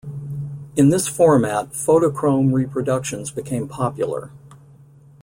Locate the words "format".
1.07-1.73